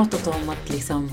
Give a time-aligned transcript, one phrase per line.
[0.00, 1.10] pratat om att liksom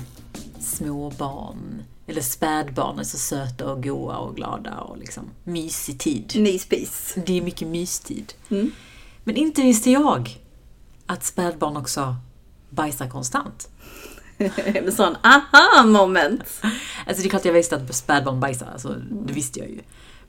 [0.60, 6.32] små barn eller spädbarn är så söta och goa och glada och liksom mysig tid.
[6.36, 7.14] Ny spis.
[7.26, 8.32] Det är mycket mystid.
[8.48, 8.70] Mm.
[9.24, 10.38] Men inte visste jag
[11.06, 12.16] att spädbarn också
[12.70, 13.68] bajsar konstant.
[14.56, 16.62] en sån aha moment.
[17.06, 18.94] Alltså det är klart jag visste att spädbarn bajsar, alltså,
[19.26, 19.80] det visste jag ju.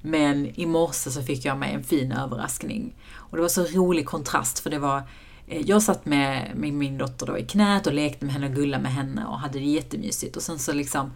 [0.02, 2.96] Men i morse så fick jag mig en fin överraskning.
[3.16, 5.04] Och det var så rolig kontrast för det var
[5.50, 8.84] jag satt med, med min dotter då i knät och lekte med henne och gullade
[8.84, 10.36] med henne och hade det jättemysigt.
[10.36, 11.12] Och sen så liksom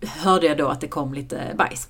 [0.00, 1.88] hörde jag då att det kom lite bajs.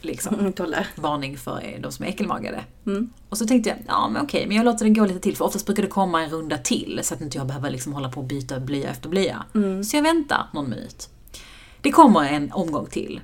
[0.00, 0.34] Liksom.
[0.34, 0.52] Mm.
[0.96, 2.64] Varning för de som är äckelmagade.
[2.86, 3.10] Mm.
[3.28, 5.44] Och så tänkte jag, ja men okej, men jag låter den gå lite till för
[5.44, 8.20] oftast brukar det komma en runda till så att inte jag behöver liksom hålla på
[8.20, 9.44] och byta blöja efter blöja.
[9.84, 11.08] Så jag väntar någon minut.
[11.80, 13.20] Det kommer en omgång till.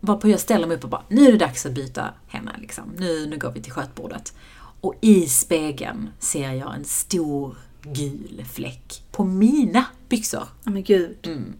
[0.00, 2.52] Varpå jag ställer mig upp och bara, nu är det dags att byta henne.
[2.58, 2.84] Liksom.
[2.96, 4.34] Nu, nu går vi till skötbordet.
[4.80, 10.42] Och i spegeln ser jag en stor gul fläck på mina byxor.
[10.64, 11.16] Ja men gud.
[11.26, 11.52] Mm.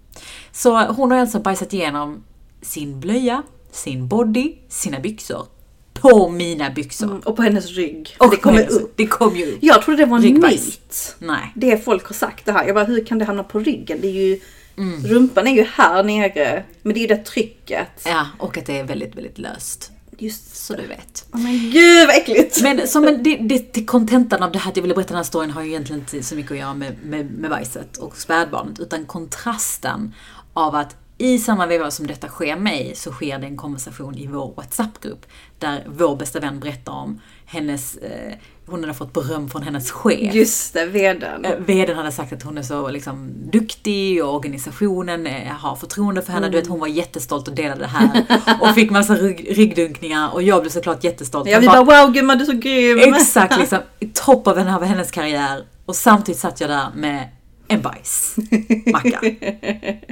[0.53, 2.23] Så hon har alltså bajsat igenom
[2.63, 5.47] sin blöja, sin body, sina byxor.
[5.93, 7.07] På mina byxor.
[7.07, 8.17] Mm, Och på hennes rygg.
[8.19, 8.93] Och det kommer hennes- upp.
[8.97, 9.59] Det kom ju upp.
[9.61, 11.17] Jag trodde det var en myt.
[11.19, 11.53] Nej.
[11.55, 12.67] Det folk har sagt det här.
[12.67, 13.99] Jag bara, hur kan det hamna på ryggen?
[14.01, 14.41] Det är ju,
[14.79, 15.07] Mm.
[15.07, 16.65] rumpan är ju här nere.
[16.83, 17.87] Men det är ju det trycket.
[18.07, 19.91] Ja, och att det är väldigt, väldigt löst.
[20.19, 21.27] Just Så du vet.
[21.33, 22.63] Åh men gud vad äckligt!
[22.63, 25.17] Men som en, det, det, det kontentan av det här att jag ville berätta den
[25.17, 28.17] här storyn har ju egentligen inte så mycket att göra med, med, med bajset och
[28.17, 30.15] spädbarnet, utan kontrasten
[30.53, 34.27] av att i samma veva som detta sker mig så sker det en konversation i
[34.27, 35.27] vår WhatsApp-grupp
[35.59, 38.35] där vår bästa vän berättar om hennes, eh,
[38.67, 40.35] hon hade fått beröm från hennes chef.
[40.35, 41.45] Just det, veden.
[41.45, 46.23] Eh, Veden hade sagt att hon är så liksom, duktig och organisationen eh, har förtroende
[46.23, 46.49] för henne.
[46.49, 48.25] Du vet, hon var jättestolt och delade det här.
[48.61, 51.47] Och fick massa rygg, ryggdunkningar och jag blev såklart jättestolt.
[51.47, 53.15] Ja Jag vi bara, bara wow gumman du är så grym!
[53.15, 55.65] Exakt, liksom, i topp av hennes, hennes karriär.
[55.87, 57.29] Och samtidigt satt jag där med
[57.69, 59.21] en bajsmacka.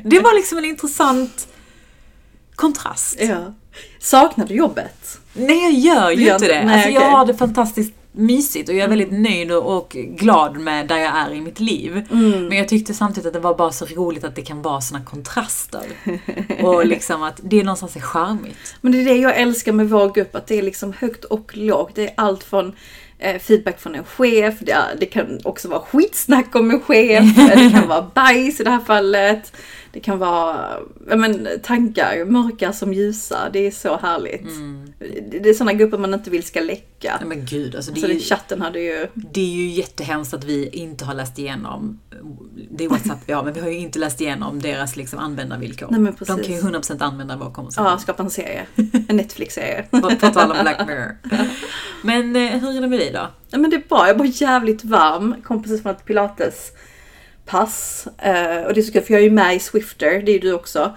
[0.05, 1.49] Det var liksom en intressant
[2.55, 3.17] kontrast.
[3.21, 3.55] Ja.
[4.01, 5.19] Saknar du jobbet?
[5.33, 6.65] Nej, jag gör ju gör inte det.
[6.65, 7.13] nej, alltså, jag okej.
[7.13, 11.35] har det fantastiskt mysigt och jag är väldigt nöjd och, glad med där jag är
[11.35, 12.07] i mitt liv.
[12.11, 12.47] Mm.
[12.47, 15.05] Men jag tyckte samtidigt att det var bara så roligt att det kan vara såna
[15.05, 15.83] kontraster.
[16.63, 18.77] och liksom att det någonstans är charmigt.
[18.81, 21.57] Men det är det jag älskar med vår grupp, att det är liksom högt och
[21.57, 21.93] lågt.
[21.95, 22.73] Det är allt från
[23.19, 27.37] eh, feedback från en chef, det, är, det kan också vara skitsnack om en chef,
[27.37, 29.53] det kan vara bajs i det här fallet.
[29.95, 30.79] Det kan vara
[31.09, 33.51] ja, men, tankar, mörka som ljusa.
[33.53, 34.49] Det är så härligt.
[35.31, 37.17] Det det är sådana grupper man inte vill ska läcka.
[37.21, 39.07] Nej men gud, alltså det, Så är ju, chatten hade ju...
[39.15, 42.01] det är ju jättehemskt att vi inte har läst igenom,
[42.71, 45.89] det är WhatsApp vi har, men vi har ju inte läst igenom deras liksom användarvillkor.
[45.91, 46.65] Nej, men De kan ju precis.
[46.65, 47.91] 100% använda vår konversation.
[47.91, 48.67] Ja, skapa en serie.
[49.09, 49.83] En Netflix-serie.
[49.91, 51.17] På, på tal om Black Mirror.
[52.03, 53.29] Men eh, hur är det med dig då?
[53.51, 55.35] Ja, men det är bra, jag bara jävligt varm.
[55.45, 56.73] Kom precis från ett pilates
[57.45, 58.09] pass.
[58.19, 60.35] Eh, och det är så kul för jag är ju med i Swifter, det är
[60.35, 60.97] ju du också.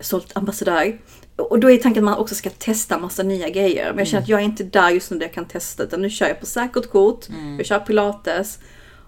[0.00, 0.98] Sålt ambassadör.
[1.36, 3.88] Och då är tanken att man också ska testa massa nya grejer.
[3.90, 5.82] Men jag känner att jag är inte där just nu där jag kan testa.
[5.82, 7.26] Utan nu kör jag på säkert kort,
[7.58, 8.58] jag kör pilates.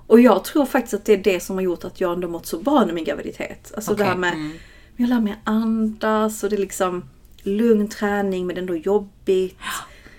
[0.06, 2.46] Och jag tror faktiskt att det är det som har gjort att jag ändå mått
[2.46, 3.72] så bra under min graviditet.
[3.74, 4.50] Alltså det Okej, här med,
[4.96, 7.04] jag lär mig andas och det är liksom
[7.42, 9.56] lugn träning men ändå jobbigt.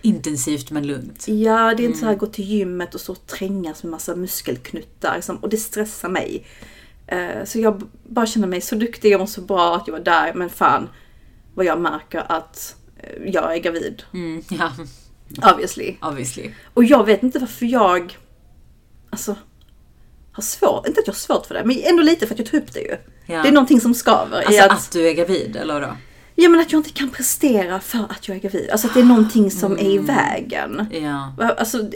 [0.01, 1.27] Intensivt men lugnt.
[1.27, 5.15] Ja, det är inte så här gå till gymmet och så trängas med massa muskelknuttar.
[5.15, 6.45] Liksom, och det stressar mig.
[7.07, 10.33] Eh, så jag bara känner mig så duktig, mår så bra att jag var där.
[10.33, 10.89] Men fan,
[11.55, 14.03] vad jag märker att eh, jag är gravid.
[14.13, 14.71] Mm, ja,
[15.51, 15.95] Obviously.
[16.01, 16.51] obviously.
[16.73, 18.17] Och jag vet inte varför jag,
[19.09, 19.35] alltså,
[20.31, 22.47] har svårt, inte att jag har svårt för det, men ändå lite för att jag
[22.47, 22.97] tar upp det ju.
[23.25, 23.41] Ja.
[23.41, 24.41] Det är någonting som skaver.
[24.41, 25.95] Alltså att, att du är gravid, eller vadå?
[26.41, 28.69] Ja men att jag inte kan prestera för att jag är gravid.
[28.69, 30.85] Alltså att det är någonting som är i vägen.
[30.91, 31.33] Ja.
[31.57, 31.89] Alltså,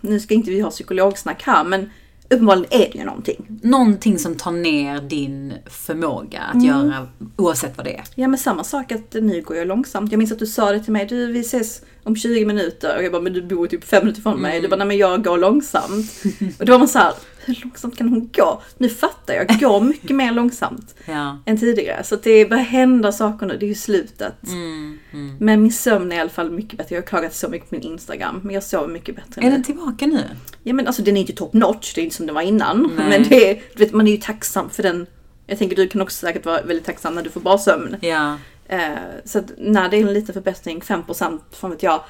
[0.00, 1.90] nu ska inte vi ha psykologsnack här men
[2.30, 3.46] uppenbarligen är det ju någonting.
[3.62, 6.66] Någonting som tar ner din förmåga att Mm.
[6.66, 8.04] göra, oavsett vad det är.
[8.14, 10.12] Ja men samma sak att nu går jag långsamt.
[10.12, 12.96] Jag minns att du sa det till mig, du vi ses om 20 minuter.
[12.96, 14.60] Och jag bara, men du bor typ fem minuter från mig.
[14.60, 16.12] Du bara, nej men jag går långsamt.
[16.58, 17.12] och då var man så här,
[17.54, 18.62] hur långsamt kan hon gå?
[18.78, 21.38] Nu fattar jag, går mycket mer långsamt Ja.
[21.46, 22.04] än tidigare.
[22.04, 24.46] Så det börjar hända saker nu, det är ju slutet.
[24.46, 25.36] Mm, mm.
[25.40, 26.94] Men min sömn är i alla fall mycket bättre.
[26.94, 28.40] Jag har klagat så mycket på min Instagram.
[28.44, 29.50] Men jag sover mycket bättre Är nu.
[29.50, 30.22] den tillbaka nu?
[30.62, 32.92] Ja men alltså den är inte top notch, det är inte som det var innan.
[32.96, 33.08] Nej.
[33.08, 35.06] Men det är, du vet, man är ju tacksam för den.
[35.46, 37.96] Jag tänker du kan också säkert vara väldigt tacksam när du får bra sömn.
[38.00, 38.36] Ja.
[38.68, 38.88] Eh,
[39.24, 42.00] så att när det är en liten förbättring, 5% fan vet jag.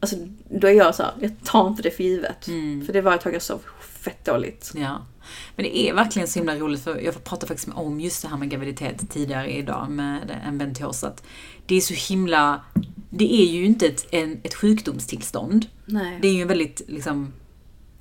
[0.00, 0.16] Alltså
[0.50, 2.46] då är jag så här, jag tar inte det för givet.
[2.48, 2.86] Mm.
[2.86, 3.60] För det var ett tag jag sov
[4.10, 4.72] fett dåligt.
[4.74, 5.06] Ja.
[5.56, 8.36] Men det är verkligen så himla roligt för jag pratade faktiskt om just det här
[8.36, 11.04] med graviditet tidigare idag med en vän till oss.
[11.04, 11.22] Att
[11.66, 12.60] det är så himla...
[13.10, 15.66] Det är ju inte ett, en, ett sjukdomstillstånd.
[15.84, 16.18] Nej.
[16.22, 17.32] Det är ju väldigt liksom...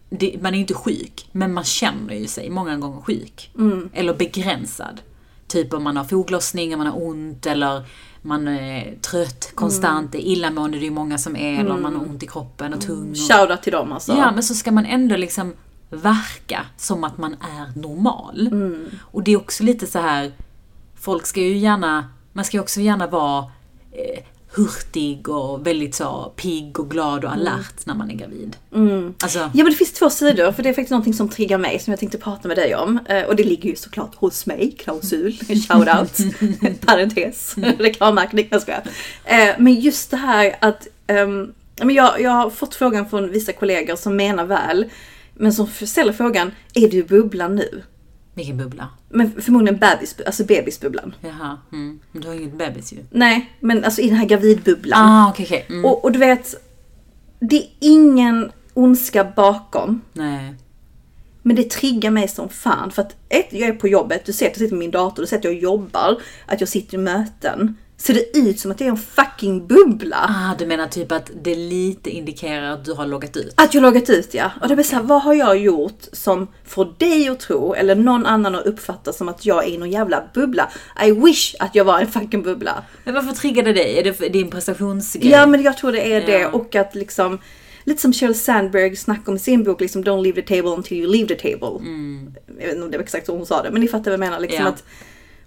[0.09, 3.51] det, man är ju inte sjuk, men man känner ju sig många gånger sjuk.
[3.93, 5.01] Eller begränsad.
[5.47, 7.83] Typ om man har foglossning, om man har ont eller
[8.21, 11.81] man är trött konstant, det är illamående, det är ju många som är, eller om
[11.81, 13.09] man har ont i kroppen och tung.
[13.09, 14.11] Och, Shoutout till dem alltså.
[14.11, 15.53] Ja, men så ska man ändå liksom
[15.95, 18.49] verka som att man är normal.
[19.01, 20.31] Och det är också lite så här
[21.01, 23.39] folk ska ju gärna, man ska ju också gärna vara
[23.91, 24.23] eh,
[24.55, 28.57] hurtig och väldigt så pigg och glad och alert när man är gravid.
[29.23, 31.79] Alltså, Ja men det finns två sidor, för det är faktiskt någonting som triggar mig
[31.79, 32.99] som jag tänkte prata med dig om.
[33.05, 35.31] Eh, Och det ligger ju såklart hos mig, klausul,
[35.67, 36.17] shoutout,
[36.85, 38.83] parentes, reklammärkning, jag skojar.
[39.25, 40.87] Eh, Men just det här att,
[41.83, 44.85] men jag, jag har fått frågan från vissa kollegor som menar väl,
[45.35, 47.83] men som ställer frågan, är du i bubblan nu?
[48.35, 48.89] vilken bubbla.
[49.09, 51.15] Men förmodligen bebis, alltså bebisbubblan.
[51.21, 51.99] Jaha, mm.
[52.11, 52.97] Men du har inget bebis ju.
[53.11, 54.99] Nej, men alltså i den här gravidbubblan.
[55.01, 55.65] Ah, okej, okej.
[55.69, 55.85] Mm.
[55.85, 56.55] Och, och du vet,
[57.39, 60.01] det är ingen ondska bakom.
[60.13, 60.55] Nej.
[61.41, 62.91] Men det triggar mig som fan.
[62.91, 65.23] För att ett, jag är på jobbet, du ser att jag sitter med min dator,
[65.23, 67.77] du ser att jag jobbar, att jag sitter i möten.
[67.97, 70.17] Ser det ut som att jag är en fucking bubbla?
[70.29, 73.53] Ah, du menar typ att det lite indikerar att du har loggat ut?
[73.57, 74.51] Att jag loggat ut ja.
[74.61, 78.25] Och det blir såhär, vad har jag gjort som får dig att tro, eller någon
[78.25, 80.71] annan att uppfatta som att jag är i någon jävla bubbla?
[81.05, 82.83] I wish att jag var en fucking bubbla.
[83.03, 83.99] Men varför triggade det dig?
[83.99, 85.29] Är det din prestationsgrej?
[85.31, 86.49] Ja men jag tror det är det Ja.
[86.49, 87.39] och att liksom
[87.87, 90.97] Lite som Sheryl Sandberg snackar om i sin bok, liksom Don't leave the table until
[90.97, 91.79] you leave the table.
[92.59, 94.13] Jag vet inte om det var exakt så hon sa det, men ni fattar vad
[94.13, 94.39] jag menar.
[94.39, 94.67] Liksom Ja.
[94.69, 94.83] att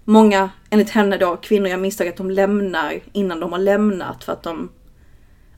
[0.05, 4.33] många, enligt henne då, kvinnor gör misstag att de lämnar innan de har lämnat för
[4.33, 4.69] att de...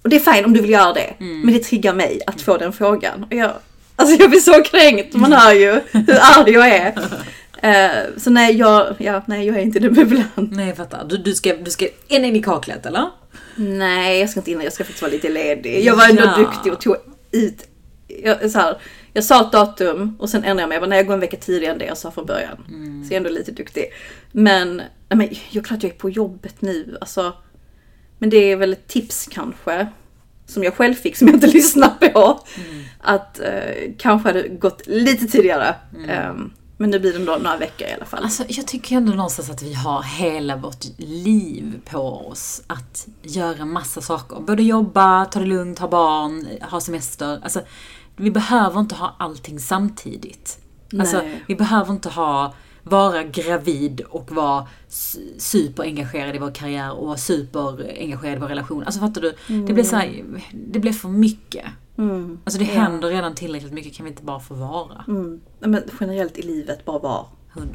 [0.03, 2.57] Och det är fint om du vill göra det, men det triggar mig att få
[2.57, 3.23] den frågan.
[3.23, 3.51] Och jag,
[3.95, 6.93] alltså jag blir så kränkt, man hör ju hur arg jag är.
[7.63, 10.23] Eh, så nej, jag, ja, nej, jag är inte i den bubblan.
[10.35, 11.05] Nej, jag fattar.
[11.09, 13.09] Du, du, ska, du ska in i kaklet, eller?
[13.55, 15.83] Nej, jag ska inte in jag ska faktiskt vara lite ledig.
[15.83, 16.37] Jag var ändå Ja.
[16.37, 16.95] duktig och tog
[17.31, 17.67] ut...
[18.23, 18.77] Jag, så här,
[19.13, 20.75] jag sa ett datum och sen ändrade jag mig.
[20.75, 22.57] Jag bara, nej, jag går en vecka tidigare än det jag sa från början.
[23.07, 23.85] Så jag är ändå lite duktig.
[24.31, 26.97] Men, nej, men jag klart jag är på jobbet nu.
[27.01, 27.33] Alltså,
[28.17, 29.87] men det är väl ett tips kanske.
[30.45, 32.39] Som jag själv fick som jag inte lyssnar på.
[32.99, 35.75] Att eh, kanske hade gått lite tidigare.
[36.09, 38.23] Ehm, men nu blir det ändå några veckor i alla fall.
[38.23, 43.65] Alltså, jag tycker ändå någonstans att vi har hela vårt liv på oss att göra
[43.65, 44.39] massa saker.
[44.39, 47.39] Både jobba, ta det lugnt, ha barn, ha semester.
[47.43, 47.61] Alltså,
[48.15, 50.59] vi behöver inte ha allting samtidigt.
[50.99, 52.53] Alltså, vi behöver inte ha
[52.83, 54.67] vara gravid och vara
[55.37, 58.83] superengagerad i vår karriär och vara superengagerad i vår relation.
[58.83, 59.33] Alltså fattar du?
[59.47, 60.23] Det blir så här,
[60.53, 61.65] det blir för mycket.
[61.97, 62.39] Mm.
[62.43, 65.05] Alltså det händer redan tillräckligt mycket, kan vi inte bara få vara?
[65.07, 65.41] Mm.
[65.59, 67.25] Men generellt i livet, bara var.
[67.53, 67.71] 100%.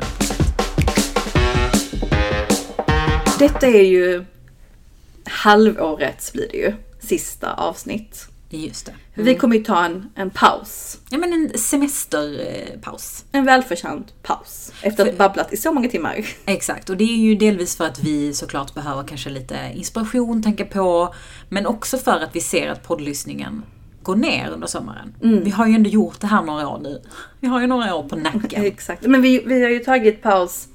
[3.38, 4.24] Detta är ju
[5.24, 6.74] halvårets blir det ju.
[7.00, 8.28] Sista avsnitt.
[8.50, 9.22] Just det.
[9.22, 10.98] Vi kommer ju ta en, en paus.
[11.10, 13.24] Ja men en semesterpaus.
[13.32, 14.72] En välförtjänt paus.
[14.82, 16.26] Efter att ha babblat i så många timmar.
[16.46, 20.64] Exakt, och det är ju delvis för att vi såklart behöver kanske lite inspiration, tänka
[20.64, 21.14] på,
[21.48, 23.62] men också för att vi ser att poddlyssningen
[24.02, 25.14] går ner under sommaren.
[25.44, 27.02] Vi har ju ändå gjort det här några år nu.
[27.40, 28.64] Vi har ju några år på nacken.
[28.64, 29.06] Exakt.
[29.06, 30.68] Men vi, vi har ju tagit paus,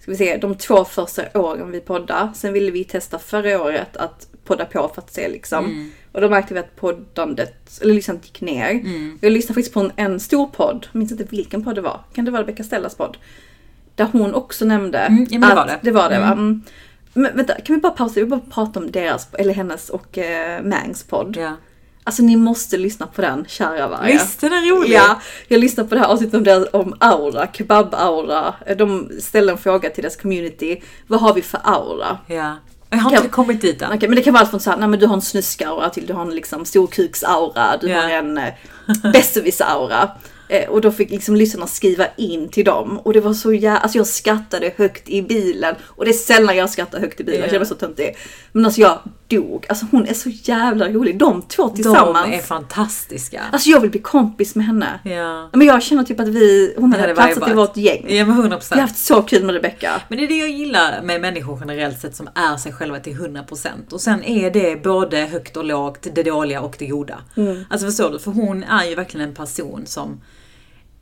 [0.00, 2.32] ska vi se, de två första åren vi poddar.
[2.34, 5.92] Sen ville vi testa förra året att podda på för att se liksom.
[6.12, 8.82] Och då märkte vi att poddandet, eller lyssnandet gick ner.
[9.20, 12.00] Jag lyssnade faktiskt på en, en stor podd, jag minns inte vilken podd det var.
[12.14, 13.16] Kan det vara Rebecca Stellas podd?
[13.94, 15.78] Där hon också nämnde Mm, ja, men det var att det.
[15.82, 16.26] det var det va?
[16.32, 16.62] Mm.
[17.14, 18.14] Men vänta, kan vi bara pausa?
[18.20, 21.36] Vi bara prata om deras, eller hennes och eh, Mangs podd.
[21.40, 21.56] Ja.
[22.04, 24.12] Alltså ni måste lyssna på den, kära varje.
[24.12, 24.90] Visst, den är rolig?
[24.94, 28.54] Ja, jag lyssnade på det här avsnittet om, deras- om aura, kebab-aura.
[28.78, 30.80] De ställde en fråga till deras community.
[31.06, 32.18] Vad har vi för aura?
[32.26, 32.56] ja.
[32.94, 33.92] Jag har Kan- inte kommit dit än.
[33.92, 36.06] Okej, men det kan vara allt från såhär, nej men du har en snuskaura till
[36.06, 38.00] du har en liksom storkuksaura, du Ja.
[38.00, 38.44] har en eh,
[39.12, 40.08] besserwisser-aura.
[40.52, 42.98] Eh, och då fick liksom lyssnarna skriva in till dem.
[42.98, 45.74] Och det var så jävla, alltså jag skrattade högt i bilen.
[45.82, 47.44] Och det är sällan jag skrattar högt i bilen, Ja.
[47.44, 48.16] jag känner mig så töntig.
[48.52, 49.66] Men alltså jag dog.
[49.68, 51.18] Alltså hon är så jävla rolig.
[51.18, 52.26] De två tillsammans.
[52.30, 53.42] De är fantastiska.
[53.52, 55.00] Alltså jag vill bli kompis med henne.
[55.04, 55.48] Ja.
[55.52, 58.06] Men jag känner typ att vi, hon hade hade platsat i vårt gäng.
[58.08, 58.74] Ja men 100%.
[58.74, 60.02] Vi har haft så kul med Rebecca.
[60.08, 63.12] Men det är det jag gillar med människor generellt sett som är sig själva till
[63.16, 63.68] 100%.
[63.92, 67.18] Och sen är det både högt och lågt, det dåliga och det goda.
[67.70, 68.18] Alltså förstår du?
[68.18, 70.20] För hon är ju verkligen en person som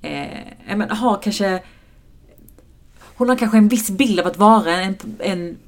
[0.02, 1.62] eh, menar, har kanske
[3.16, 5.59] hon har kanske en viss bild av att vara en, en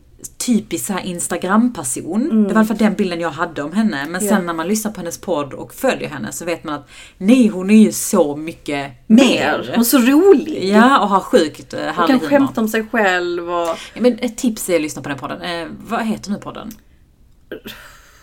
[0.46, 2.28] typisk så här Instagram-person.
[2.28, 4.06] Det var i alla fall den bilden jag hade om henne.
[4.08, 4.38] Men sen Ja.
[4.40, 7.70] när man lyssnar på hennes podd och följer henne så vet man att nej, hon
[7.70, 9.16] är ju så mycket Mer.
[9.26, 9.68] mer.
[9.70, 10.68] Hon är så rolig.
[10.68, 12.28] Ja, och har sjukt eh, Hon härlig kan humor.
[12.28, 13.68] skämta om sig själv och...
[13.68, 15.42] Ja, Men ett tips är att lyssna på den podden.
[15.42, 16.70] Eh, vad heter nu podden?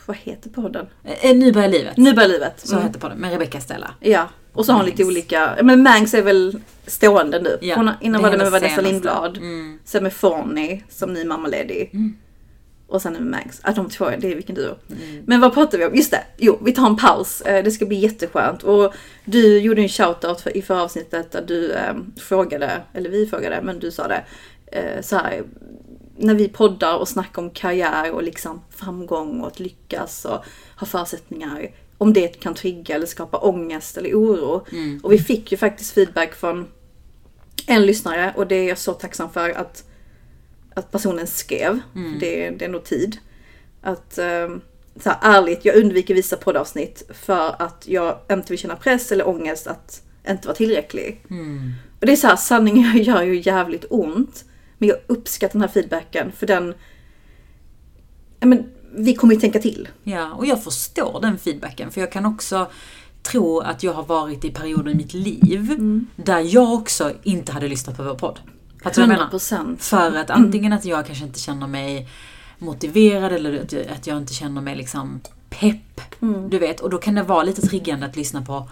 [0.06, 0.86] vad heter podden?
[1.04, 1.98] Eh, Nu börjar livet.
[1.98, 2.54] Nu börjar livet.
[2.68, 2.88] Så Mm.
[2.88, 3.18] heter podden.
[3.18, 3.92] Med Rebecca Stella.
[4.00, 4.28] Ja.
[4.54, 7.58] Och så har hon lite olika, men Mangs är väl stående nu.
[7.62, 8.82] Ja, hon, har- innan det var det är med Vanessa.
[8.82, 9.38] Lindblad.
[9.38, 9.80] Mm.
[9.86, 11.90] Sen med Forny som ny mammaledig.
[11.94, 12.18] Mm.
[12.88, 13.60] Och sen med Mangs.
[13.64, 14.76] Att de två, det är vilken duo.
[15.26, 15.96] Men vad pratar vi om?
[15.96, 17.42] Just det, jo vi tar en paus.
[17.42, 18.64] Eh, Det ska bli jätteskönt.
[18.64, 18.94] Och
[19.26, 23.62] du gjorde en shoutout för, i förra avsnittet där du eh, frågade, eller vi frågade,
[23.64, 24.24] men du sa det.
[24.72, 25.44] Eh, så här,
[26.18, 30.44] när vi poddar och snackar om karriär och liksom framgång och att lyckas och
[30.80, 31.70] ha förutsättningar.
[32.02, 34.66] Om det kan trigga eller skapa ångest eller oro.
[34.72, 35.00] Mm.
[35.04, 36.68] Och vi fick ju faktiskt feedback från
[37.68, 39.84] en lyssnare och det är jag så tacksam för att,
[40.74, 41.80] att personen skrev.
[41.96, 42.20] Mm.
[42.20, 43.18] Det, det är nog tid.
[43.82, 44.48] Att eh,
[45.00, 49.28] så här, ärligt, jag undviker vissa poddavsnitt för att jag inte vill känna press eller
[49.28, 51.26] ångest att inte vara tillräcklig.
[51.30, 51.74] Mm.
[52.00, 54.46] Och det är så här, sanningen gör ju jävligt ont.
[54.78, 56.74] Men jag uppskattar den här feedbacken för den...
[58.40, 59.88] Ja, men, vi kommer ju tänka till.
[60.04, 61.92] Ja, och jag förstår den feedbacken.
[61.92, 62.68] För jag kan också
[63.24, 65.78] tro att jag har varit i perioder i mitt liv
[66.16, 68.40] där jag också inte hade lyssnat på vår podd.
[68.84, 69.32] Fattar du vad jag menar?
[69.32, 69.78] 100%.
[69.78, 72.08] För att antingen att jag kanske inte känner mig
[72.60, 76.02] motiverad eller att jag, att jag inte känner mig liksom pepp.
[76.50, 78.70] Du vet, och då kan det vara lite triggande att lyssna på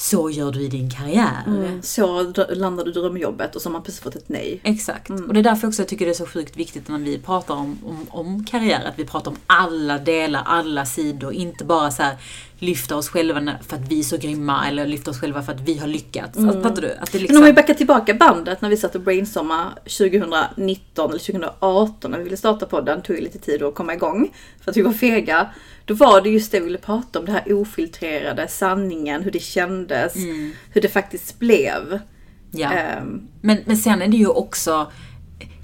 [0.00, 1.42] Så gör du i din karriär.
[1.46, 4.60] Mm, Så landar du drömjobbet och så har man precis fått ett nej.
[4.64, 5.10] Exakt.
[5.10, 7.54] Och det är därför också jag tycker det är så sjukt viktigt när vi pratar
[7.54, 11.32] om, om, om karriär, att vi pratar om alla delar, alla sidor.
[11.32, 12.16] Inte bara så här
[12.58, 15.60] lyfta oss själva för att vi är så grymma eller lyfta oss själva för att
[15.60, 16.38] vi har lyckats.
[16.38, 16.92] Alltså, fattar du?
[16.92, 17.36] Att det Men liksom...
[17.38, 22.24] om vi backar tillbaka bandet när vi satt och brainstormade 2019 eller 2018 när vi
[22.24, 25.48] ville starta podden, tog ju lite tid att komma igång för att vi var fega.
[25.84, 29.42] Då var det just det vi ville prata om, det här ofiltrerade, sanningen, hur det
[29.42, 30.14] kändes,
[30.72, 32.00] hur det faktiskt blev.
[32.50, 32.72] ja.
[32.72, 34.92] Ehm, Men, men sen är det ju också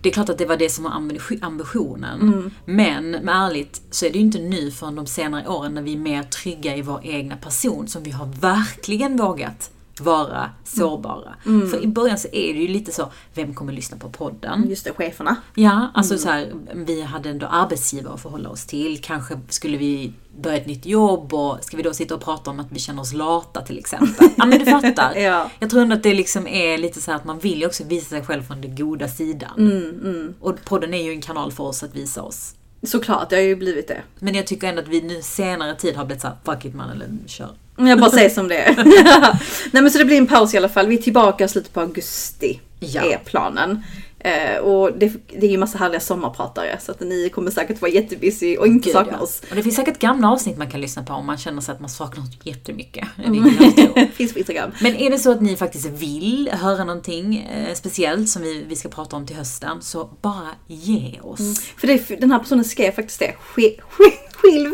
[0.02, 2.50] det är klart att det var det som var ambi- ambitionen.
[2.64, 5.92] Men med ärligt så är det ju inte nu förrän de senare åren när vi
[5.92, 9.70] är mer trygga i vår egna person som vi har verkligen vågat
[10.00, 11.34] vara sårbara.
[11.42, 14.68] För i början så är det ju lite så, vem kommer lyssna på podden?
[14.68, 15.36] just det, cheferna.
[15.54, 19.00] Ja, alltså så här, vi hade ändå arbetsgivare att förhålla oss till.
[19.02, 22.60] Kanske skulle vi börja ett nytt jobb och ska vi då sitta och prata om
[22.60, 24.28] att vi känner oss lata till exempel?
[24.36, 25.14] Ja men du fattar.
[25.16, 25.50] Ja.
[25.58, 28.08] Jag tror ändå att det liksom är lite så att man vill ju också visa
[28.08, 29.50] sig själv från den goda sidan.
[29.58, 32.54] Mm, Och podden är ju en kanal för oss att visa oss.
[32.82, 34.02] Såklart, det har ju blivit det.
[34.18, 36.90] Men jag tycker ändå att vi nu senare tid har blivit såhär, fuck it man,
[36.90, 37.50] eller kör.
[37.76, 38.74] Jag bara säger som det är.
[39.72, 40.86] Nej men så det blir en paus i alla fall.
[40.86, 42.60] Vi är tillbaka i slutet på augusti.
[42.80, 43.02] Ja.
[43.02, 43.82] Är planen.
[44.24, 47.92] Eh, och det, det är ju massa härliga sommarpratare så att ni kommer säkert vara
[47.92, 49.18] jättebusy och inte Gud, sakna ja.
[49.18, 49.42] oss.
[49.50, 51.80] Och det finns säkert gamla avsnitt man kan lyssna på om man känner sig att
[51.80, 53.08] man saknar något jättemycket.
[53.16, 54.06] Tror.
[54.14, 54.70] Finns på Instagram.
[54.80, 58.76] Men är det så att ni faktiskt vill höra någonting eh, speciellt som vi, vi
[58.76, 61.60] ska prata om till hösten, så bara ge oss.
[61.76, 63.34] För det, den här personen skrev faktiskt det.
[63.56, 64.72] Sk- sk- Skilv.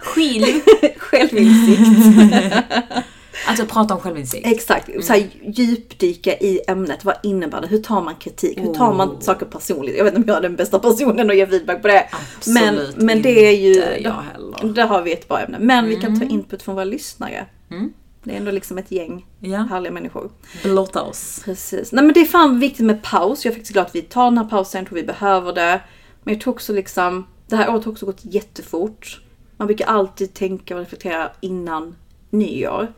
[0.00, 0.62] Skilj!
[1.36, 2.56] Självinsikt.
[3.48, 4.46] Alltså prata om självinsikt.
[4.46, 5.04] Exakt.
[5.04, 7.04] Så här, djupdyka i ämnet.
[7.04, 7.66] Vad innebär det?
[7.66, 8.58] Hur tar man kritik?
[8.60, 9.20] Hur tar man Oh.
[9.20, 9.96] saker personligt?
[9.96, 12.08] Jag vet inte om jag är den bästa personen att ge feedback på det.
[12.46, 13.74] Men, Absolut men det är ju...
[13.74, 14.74] inte jag heller.
[14.74, 15.58] Där har vi ett bra ämne.
[15.60, 17.46] Men vi kan ta input från våra lyssnare.
[17.70, 17.92] Mm.
[18.24, 20.30] Det är ändå liksom ett gäng Ja, härliga människor.
[20.62, 21.42] blotta oss.
[21.44, 21.92] Precis.
[21.92, 23.44] Nej men det är fan viktigt med paus.
[23.44, 24.78] Jag är faktiskt glad att vi tar den här pausen.
[24.78, 25.80] Jag tror vi behöver det.
[26.24, 29.20] Men jag tror också liksom, det här året har också gått jättefort.
[29.56, 31.96] Man brukar alltid tänka och reflektera innan
[32.30, 32.92] nyår.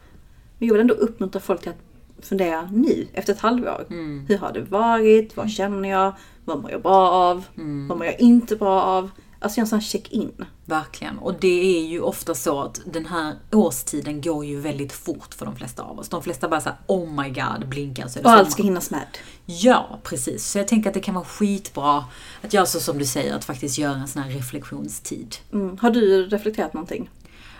[0.58, 3.86] Men jag vill ändå uppmuntra folk till att fundera nu, efter ett halvår.
[3.90, 4.26] Mm.
[4.28, 5.36] Hur har det varit?
[5.36, 6.12] Vad känner jag?
[6.44, 7.44] Vad mår jag bra av?
[7.56, 7.88] Mm.
[7.88, 9.10] Vad mår jag inte bra av?
[9.38, 10.44] Alltså göra en sån check-in.
[10.68, 11.18] Verkligen.
[11.18, 15.46] Och det är ju ofta så att den här årstiden går ju väldigt fort för
[15.46, 16.08] de flesta av oss.
[16.08, 18.90] De flesta bara såhär oh my god, blinkar så är det Och allt ska hinnas
[18.90, 19.06] med.
[19.46, 20.46] Ja, precis.
[20.46, 22.04] Så jag tänker att det kan vara skitbra
[22.42, 25.36] att göra så som du säger, att faktiskt göra en sån här reflektionstid.
[25.52, 25.78] Mm.
[25.78, 27.10] Har du reflekterat någonting?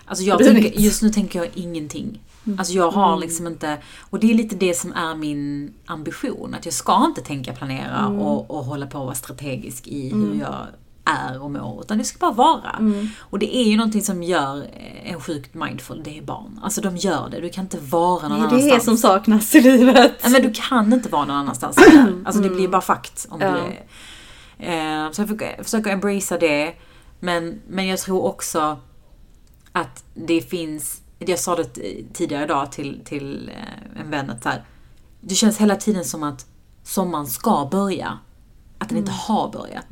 [0.05, 2.21] Alltså jag tänker, just nu tänker jag ingenting.
[2.59, 3.79] Alltså jag har liksom inte,
[4.11, 6.55] och det är lite det som är min ambition.
[6.55, 10.41] Att jag ska inte tänka planera och, och hålla på att vara strategisk i hur
[10.41, 10.67] jag
[11.09, 11.81] är och mår.
[11.81, 13.03] Utan det ska bara vara.
[13.21, 14.67] Och det är ju någonting som gör
[15.05, 16.61] en sjukt mindful, det är barn.
[16.63, 18.73] Alltså de gör det, du kan inte vara någon Det är annanstans.
[18.75, 20.13] det som saknas i livet.
[20.23, 21.77] Nej, men du kan inte vara någon annanstans.
[22.25, 23.51] Alltså det blir bara fakt om Ja.
[23.53, 25.05] du är...
[25.07, 25.29] Eh, så jag
[25.65, 26.75] försöker, embracea det.
[27.21, 28.79] Men, men jag tror också
[29.73, 31.01] att det finns...
[31.19, 31.65] Jag sa det
[32.13, 34.65] tidigare idag till, till eh, en vän att så här,
[35.21, 36.47] det känns hela tiden som att
[36.85, 38.19] sommaren ska börja.
[38.79, 39.87] Att den inte har börjat.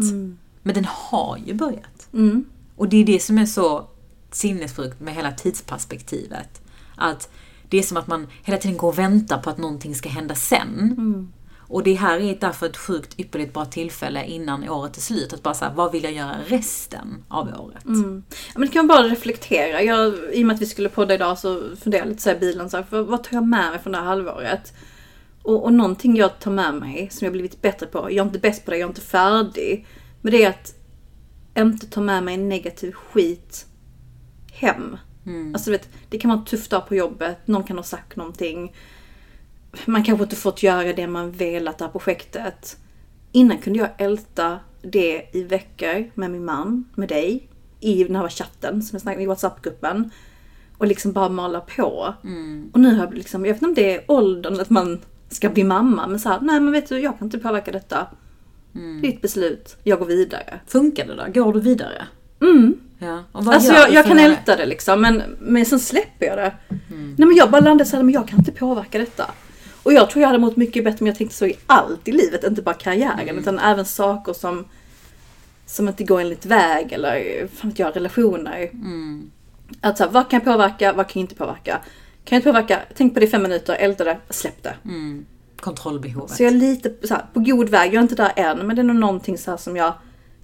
[0.67, 2.09] Men den har ju börjat.
[2.13, 2.45] Mm.
[2.77, 3.89] Och det är det som är så
[4.31, 6.63] sinnessjukt med hela tidsperspektivet.
[6.97, 7.29] Att
[7.69, 10.35] det är som att man hela tiden går och väntar på att någonting ska hända
[10.35, 11.33] sen.
[11.59, 15.33] Och det här är därför ett sjukt ypperligt bra tillfälle innan året är slut.
[15.33, 17.85] Att bara säga, vad vill jag göra resten av året?
[17.85, 18.25] Mm.
[18.31, 19.83] Ja, men det kan man bara reflektera.
[19.83, 22.35] Jag, I och med att vi skulle podda idag så funderade jag lite så i
[22.35, 22.71] bilen.
[22.71, 24.73] Så här, för, vad tar jag med mig från det här halvåret?
[25.43, 27.99] Och, och någonting jag tar med mig som jag blivit bättre på.
[27.99, 29.87] Jag är inte bäst på det, jag är inte färdig.
[30.27, 30.75] Men det är att
[31.59, 33.67] inte ta med mig negativ skit
[34.53, 34.97] hem.
[35.55, 38.17] Alltså du vet, det kan vara en tuff dag på jobbet, någon kan ha sagt
[38.17, 38.75] någonting.
[39.85, 42.77] Man kanske inte fått göra det man velat det här projektet.
[43.33, 47.49] Innan kunde jag älta det i veckor med min man, med dig,
[47.81, 50.11] i den här chatten som jag snackade i WhatsApp-gruppen.
[50.79, 52.15] Och liksom bara mala på.
[52.73, 55.51] Och nu har jag liksom, jag vet inte om det är åldern att man ska
[55.51, 58.07] bli mamma, men så här, nej men vet du, jag kan inte påverka detta.
[59.05, 60.61] Är ett beslut, jag går vidare.
[60.67, 61.45] Funkar det då?
[61.45, 62.07] Går du vidare?
[62.41, 62.75] Mm.
[62.99, 63.25] Ja.
[63.33, 66.53] Alltså jag, jag kan älta det liksom, men, men sen släpper jag det.
[67.17, 69.31] Nej men jag bara landade såhär, men jag kan inte påverka detta.
[69.83, 72.13] Och jag tror jag hade mått mycket bättre om jag tänkte så i allt i
[72.13, 74.65] livet, inte bara karriären, utan även saker som
[75.67, 78.71] som inte går enligt väg eller fan vet jag, relationer.
[79.81, 81.73] Att så vad kan jag påverka, vad kan jag inte påverka?
[82.25, 84.75] Kan jag inte påverka, tänk på det i fem minuter, älta det, släpp det.
[85.61, 86.37] Kontrollbehovet.
[86.37, 88.77] Så jag är lite så här, på god väg, jag är inte där än, men
[88.77, 89.93] det är nog någonting så som jag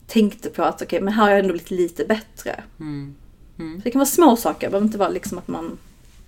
[0.07, 2.63] tänkte på att okej, men här har jag ändå blivit lite bättre.
[3.79, 5.79] Så det kan vara små saker, det behöver inte vara liksom att man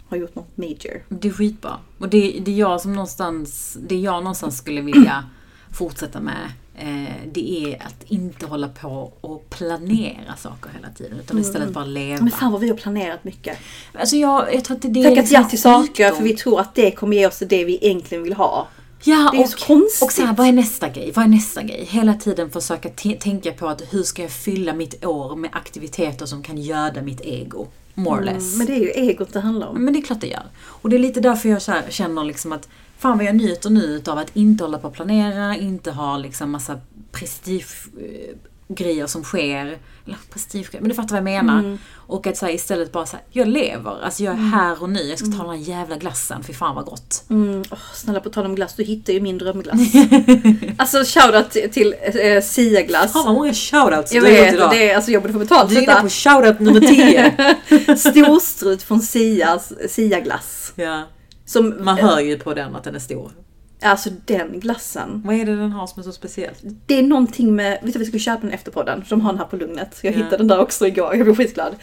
[0.08, 1.02] har gjort något major.
[1.08, 1.76] Det är skitbra.
[1.98, 5.24] Och det, det är jag som någonstans, det jag någonstans skulle vilja
[5.72, 6.52] fortsätta med.
[6.76, 11.18] Eh, det är att inte hålla på och planera saker hela tiden.
[11.20, 12.22] Utan istället bara leva.
[12.22, 13.58] Men fan vad vi har planerat mycket.
[13.92, 16.36] Alltså jag, jag tror att det, det är Tackat liksom ja till saker för vi
[16.36, 18.68] tror att det kommer ge oss det vi egentligen vill ha.
[19.04, 20.02] Ja, Det är och, så konstigt.
[20.02, 21.12] och så här, vad är nästa grej?
[21.14, 21.84] Vad är nästa grej?
[21.90, 22.88] Hela tiden försöka
[23.20, 27.20] tänka på att hur ska jag fylla mitt år med aktiviteter som kan göda mitt
[27.20, 27.66] ego?
[27.94, 28.56] More or less.
[28.56, 29.84] Men det är ju egot det handlar om.
[29.84, 30.46] Men det är klart det gör.
[30.66, 32.68] Och det är lite därför jag här känner liksom att
[32.98, 36.50] fan vad jag njuter nu av att inte hålla på att planera, inte ha liksom
[36.50, 36.80] massa
[37.12, 38.36] prestige eh,
[38.74, 39.78] grejer som sker.
[40.06, 41.58] Eller prestige men du fattar vad jag menar.
[41.58, 41.78] Mm.
[41.94, 44.02] Och att så här, istället bara säga jag lever.
[44.04, 45.02] Alltså jag är här och nu.
[45.02, 47.24] Jag ska ta den här jävla glassen, fy fan vad gott.
[47.30, 49.80] Mm, åh, snälla på tal om glass, du hittar ju min drömglass.
[50.76, 53.12] alltså shoutout till, äh, Sia-glass.
[53.12, 54.70] Fan vad många shoutouts Jag du har vet, idag.
[54.70, 57.96] det är, alltså jag borde få betalt Du är inne på shoutout nummer 10.
[57.96, 60.72] Storstrut från Sias, Sia-glass.
[60.74, 61.02] ja.
[61.46, 63.32] Som, Man hör ju på den att den är stor.
[63.84, 65.22] Alltså den glassen.
[65.24, 66.58] Vad är det den har som är så speciellt?
[66.86, 69.38] Det är någonting med, vet du vi skulle köpa den efter podden, de har den
[69.38, 69.98] här på Lugnet.
[70.02, 70.16] Jag Ja.
[70.16, 71.74] hittade den där också igår, jag blev skitglad.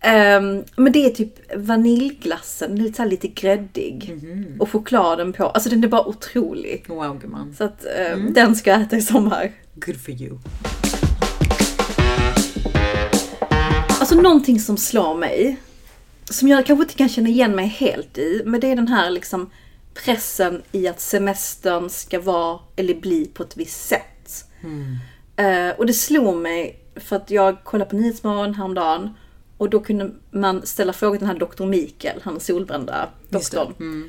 [0.00, 4.10] Ehm, men det är typ vaniljglassen, den är lite, så lite gräddig.
[4.22, 4.60] Mhm.
[4.60, 6.84] Och chokladen på, alltså den är bara otrolig.
[6.88, 7.54] Wow gumman.
[7.58, 8.32] Så att eh, Mm.
[8.32, 9.52] den ska jag äta i sommar.
[9.74, 10.38] Good for you.
[14.00, 15.56] Alltså någonting som slår mig,
[16.24, 19.10] som jag kanske inte kan känna igen mig helt i, men det är den här
[19.10, 19.50] liksom
[19.94, 24.44] pressen i att semestern ska vara eller bli på ett visst sätt.
[25.36, 29.14] Eh, och det slog mig för att jag kollade på Nyhetsmorgon häromdagen
[29.58, 33.74] och då kunde man ställa frågor till den här doktor Mikael, han solbrända doktorn.
[33.80, 34.08] Mm.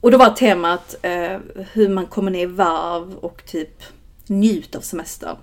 [0.00, 1.38] Och då var temat eh,
[1.72, 3.82] hur man kommer ner i varv och typ
[4.26, 5.36] njut av semestern.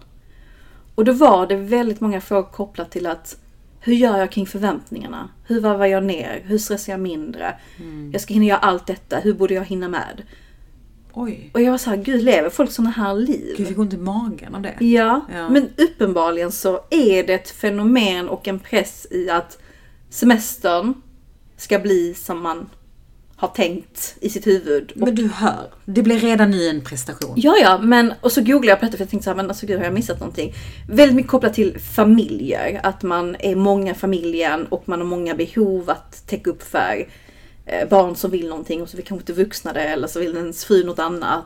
[0.95, 3.37] Och då var det väldigt många frågor kopplat till att
[3.89, 5.29] hur gör jag kring förväntningarna?
[5.47, 6.41] Hur varvar jag ner?
[6.45, 7.55] Hur stressar jag mindre?
[8.11, 10.21] Jag ska hinna göra allt detta, hur borde jag hinna med?
[11.13, 11.49] Oj.
[11.53, 13.45] Och jag var så här, gud lever folk sådana här liv?
[13.47, 14.75] Gud, jag fick ont i magen av det.
[14.85, 15.49] Ja, Ja.
[15.49, 19.57] men uppenbarligen så är det ett fenomen och en press i att
[20.09, 20.93] semestern
[21.57, 22.69] ska bli som man
[23.39, 24.91] har tänkt i sitt huvud.
[24.95, 27.33] Men du hör, det blir redan nu en prestation.
[27.35, 29.47] ja, ja, men och så googlade jag på detta för jag tänkte så här, men
[29.49, 30.53] alltså gud har jag missat någonting?
[30.89, 35.89] Väldigt mycket kopplat till familjer, att man är många familjen och man har många behov
[35.89, 37.07] att täcka upp för.
[37.65, 40.35] Eh, barn som vill någonting och så vill kanske inte vuxna det eller så vill
[40.37, 41.45] ens fru något annat.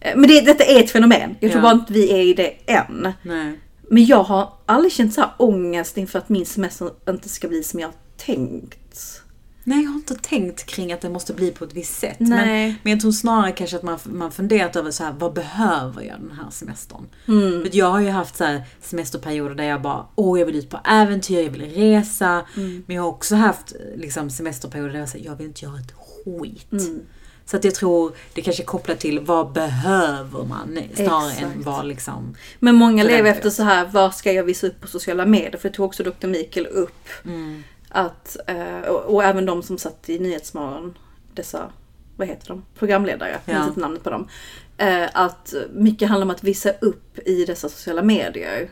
[0.00, 1.36] Eh, Men det, detta är ett fenomen.
[1.40, 1.70] Jag tror Ja.
[1.70, 3.12] bara inte vi är i det än.
[3.22, 3.58] Nej.
[3.90, 7.62] Men jag har aldrig känt så här ångest inför att min semester inte ska bli
[7.62, 9.21] som jag tänkt.
[9.64, 12.16] Nej, jag har inte tänkt kring att det måste bli på ett visst sätt.
[12.18, 12.66] Nej.
[12.66, 16.02] Men, men jag tror snarare kanske att man, man funderat över så här, vad behöver
[16.02, 17.08] jag den här semestern?
[17.28, 17.62] Mm.
[17.62, 20.78] För jag har ju haft så semesterperioder där jag bara, åh jag vill ut på
[20.84, 22.46] äventyr, jag vill resa.
[22.56, 22.84] Mm.
[22.86, 25.92] Men jag har också haft liksom, semesterperioder där jag säger, jag vill inte göra ett
[25.92, 26.72] skit.
[26.72, 27.00] Mm.
[27.44, 31.42] Så att jag tror det kanske är kopplat till vad behöver man snarare Exakt.
[31.42, 32.34] än vad liksom...
[32.58, 35.56] Men många lever efter så här, vad ska jag visa upp på sociala medier?
[35.56, 36.26] För det tog också Dr.
[36.26, 37.08] Mikael upp.
[37.24, 37.62] Mm.
[37.94, 40.98] Att, eh, och, och även de som satt i Nyhetsmorgon,
[41.34, 41.72] dessa,
[42.16, 43.58] vad heter de, programledare, jag Ja.
[43.58, 44.28] minns inte namnet på dem.
[44.76, 48.70] Eh, att mycket handlar om att visa upp i dessa sociala medier.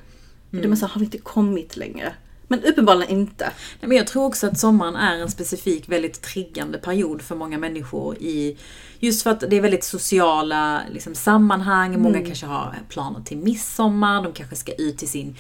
[0.51, 2.13] Det är man så har vi inte kommit längre?
[2.49, 3.45] Men uppenbarligen inte.
[3.81, 7.59] Nej, Men jag tror också att sommaren är en specifik väldigt triggande period för många
[7.59, 8.57] människor i
[8.99, 12.01] Just för att det är väldigt sociala liksom, sammanhang.
[12.03, 12.27] Många Mm.
[12.27, 14.23] kanske har planer till midsommar.
[14.23, 15.37] De kanske ska ut till sin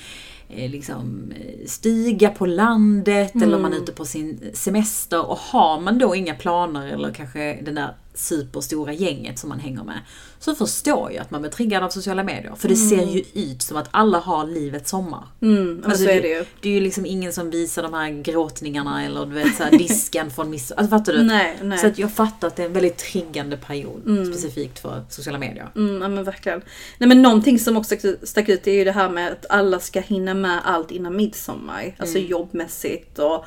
[0.68, 3.62] liksom, eh, stuga på landet eller Mm.
[3.62, 5.30] man är ute på sin semester.
[5.30, 9.84] Och har man då inga planer eller kanske det där superstora gänget som man hänger
[9.84, 10.00] med.
[10.38, 12.54] Så förstår jag att man blir triggad av sociala medier.
[12.56, 15.26] För det ser ju ut som att alla har livets sommar.
[15.42, 16.44] Mm, Alltså, så är det ju.
[16.60, 19.70] Det är ju liksom ingen som visar de här gråtningarna eller du vet så här,
[19.78, 20.72] disken från miss...
[20.72, 21.22] Alltså fattar du?
[21.22, 21.78] Nej, nej.
[21.78, 25.68] Så att jag fattar att det är en väldigt triggande period specifikt för sociala medier.
[25.76, 26.62] Mm, ja men verkligen.
[26.98, 30.00] Nej men någonting som också stack- ut är ju det här med att alla ska
[30.00, 31.94] hinna med allt innan midsommar.
[31.98, 33.44] Alltså jobbmässigt och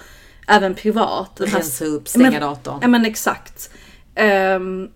[0.48, 1.32] även privat.
[1.38, 2.80] Rensa upp, stänga datorn.
[2.82, 3.70] Ja men exakt.
[4.16, 4.90] Ehm,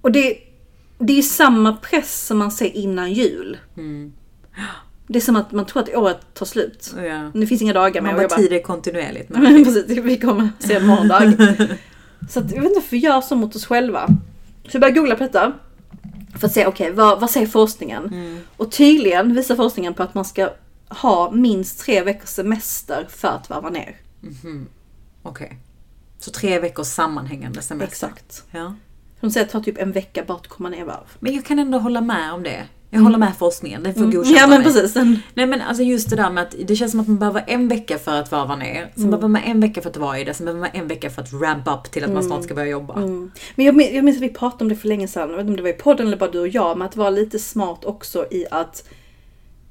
[0.00, 0.38] och det,
[0.98, 3.58] det är samma press som man ser innan jul.
[3.76, 4.12] Mm.
[5.06, 6.94] Det är som att man tror att året tar slut.
[6.96, 7.30] Ja.
[7.34, 8.24] Det finns inga dagar Man mer.
[8.24, 9.28] och bara tid är kontinuerligt.
[9.28, 11.20] Men precis, vi kommer se en morgondag.
[12.30, 14.06] så att, jag vet inte varför vi gör så mot oss själva.
[14.62, 15.52] Så jag började googla på detta.
[16.38, 18.04] För att se, okej, vad, vad säger forskningen?
[18.04, 18.38] Mm.
[18.56, 20.50] Och tydligen visar forskningen på att man ska
[20.88, 23.96] ha minst tre veckors semester för att varva ner.
[25.22, 25.58] Okej.
[26.24, 28.06] Så tre veckors sammanhängande semester.
[28.08, 28.44] Exakt.
[28.50, 28.74] Ja.
[29.20, 31.16] De säger att det tar typ en vecka bara att komma ner varv.
[31.18, 32.62] Men jag kan ändå hålla med om det.
[32.90, 34.34] Jag håller med forskningen, det får godkänna Mm.
[34.36, 34.72] Ja men mig.
[34.72, 34.94] precis.
[34.94, 37.44] Den, Nej men alltså just det där med att det känns som att man behöver
[37.46, 38.92] en vecka för att varva ner.
[38.94, 40.34] Sen behöver man en vecka för att vara i det.
[40.34, 42.68] Sen behöver man en vecka för att ramp up till att man snart ska börja
[42.68, 42.96] jobba.
[42.96, 45.50] Men jag, jag minns att vi pratade om det för länge sedan, jag vet inte
[45.50, 47.84] om det var i podden eller bara du och jag, men att vara lite smart
[47.84, 48.88] också i att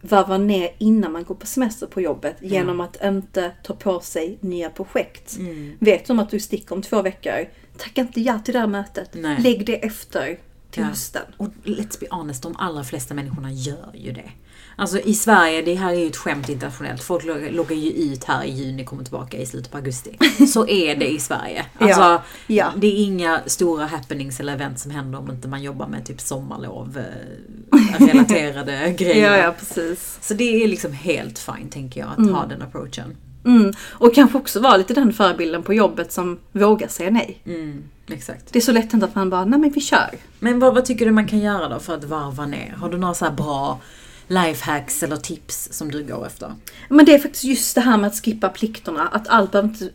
[0.05, 4.37] varva ner innan man går på semester på jobbet genom att inte ta på sig
[4.41, 5.37] nya projekt.
[5.37, 5.71] Mm.
[5.79, 9.09] Vet om att du sticker om två veckor, tacka inte ja till det här mötet.
[9.13, 9.41] Nej.
[9.41, 10.39] Lägg det efter
[10.71, 10.87] till Ja.
[10.87, 11.21] hösten.
[11.37, 14.31] Och let's be honest, de allra flesta människorna gör ju det.
[14.75, 17.03] Alltså i Sverige, det här är ju ett skämt internationellt.
[17.03, 20.17] Folk loggar ju ut här i juni, kommer tillbaka i slutet på augusti.
[20.47, 21.65] Så är det i Sverige.
[21.77, 22.73] Alltså, Ja, ja.
[22.77, 26.21] Det är inga stora happenings eller event som händer om inte man jobbar med typ
[26.21, 29.37] sommarlov eh, relaterade grejer.
[29.37, 30.17] Ja, ja precis.
[30.21, 33.15] Så det är liksom helt fine tänker jag att ha den approachen.
[33.45, 33.73] Mm.
[33.91, 37.41] Och kanske också vara lite den förebilden på jobbet som vågar säga nej.
[37.45, 38.53] Mm, exakt.
[38.53, 40.09] Det är så lätt hänt att man bara, nej men vi kör.
[40.39, 42.75] Men vad, vad tycker du man kan göra då för att varva ner?
[42.77, 43.79] Har du några så här bra
[44.27, 46.53] lifehacks eller tips som du går efter?
[46.89, 49.07] Men det är faktiskt just det här med att skippa plikterna.
[49.07, 49.89] Att allt behöver inte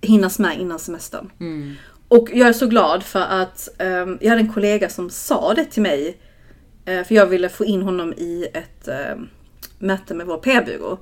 [0.00, 1.30] hinnas med innan semestern.
[2.08, 5.64] Och jag är så glad för att ehm, jag hade en kollega som sa det
[5.64, 6.18] till mig.
[6.84, 9.28] eh, för jag ville få in honom i ett ehm,
[9.78, 10.98] möte med vår PR-byrå.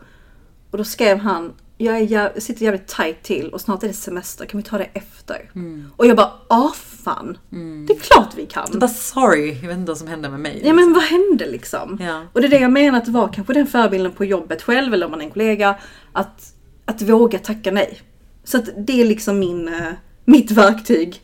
[0.70, 3.94] Och då skrev han, jag, är, jag sitter jävligt tight till och snart är det
[3.94, 5.50] semester, kan vi ta det efter?
[5.96, 6.72] Och jag bara, ah
[7.04, 7.38] fan.
[7.86, 8.78] Det är klart vi kan.
[8.78, 10.62] Bara sorry, jag vet inte vad som hände med mig.
[10.64, 11.98] Ja men vad hände liksom?
[12.00, 12.22] Ja.
[12.32, 15.06] Och det är det jag menar att vara kanske den förebilden på jobbet själv eller
[15.06, 15.76] om man är en kollega.
[16.12, 18.00] Att, att våga tacka nej.
[18.44, 19.92] Så att det är liksom min, eh,
[20.24, 21.20] mitt verktyg.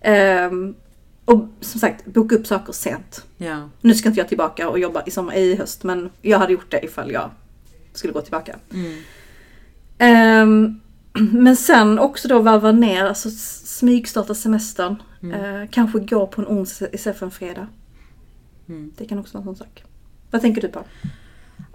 [0.00, 0.74] Ehm,
[1.24, 3.26] och som sagt, boka upp saker sent.
[3.36, 3.68] Ja.
[3.80, 6.70] Nu ska inte jag tillbaka och jobba i sommar i höst men jag hade gjort
[6.70, 7.30] det ifall jag
[7.92, 8.56] skulle gå tillbaka.
[9.98, 10.80] Ehm,
[11.18, 13.30] men sen också då varva ner, alltså
[13.64, 14.96] smygstarta semestern.
[15.22, 17.66] Eh, kanske gå på en onsdag istället för en fredag.
[18.98, 19.84] Det kan också vara en sån sak.
[20.30, 20.84] Vad tänker du på?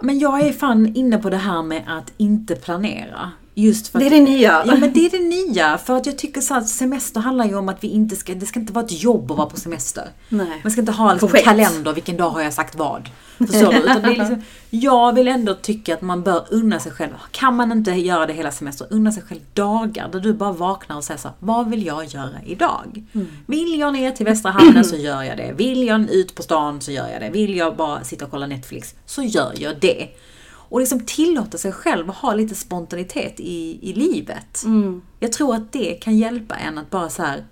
[0.01, 3.31] Men jag är fan inne på det här med att inte planera.
[3.55, 4.63] Just för Det är det nya.
[4.65, 5.77] Ja men det är det nya.
[5.77, 8.45] För att jag tycker så att semester handlar ju om att vi inte ska, det
[8.45, 10.07] ska inte vara ett jobb att vara på semester.
[10.29, 10.59] Nej.
[10.63, 11.47] Man ska inte ha liksom Projekt.
[11.47, 13.09] kalender, vilken dag har jag sagt vad.
[13.47, 13.77] Förstår du?
[13.83, 17.11] Utan det är liksom, jag vill ändå tycka att man bör unna sig själv.
[17.31, 20.97] Kan man inte göra det hela semestern, unna sig själv dagar där du bara vaknar
[20.97, 23.03] och säger så här, vad vill jag göra idag?
[23.45, 25.53] Vill jag ner till Västra Hamnen så gör jag det.
[25.57, 27.29] Vill jag ut på stan så gör jag det.
[27.29, 30.07] Vill jag bara sitta och kolla Netflix så gör jag det.
[30.73, 34.63] Och liksom tillåta sig själv att ha lite spontanitet i, i livet.
[35.19, 37.45] Jag tror att det kan hjälpa en att bara så här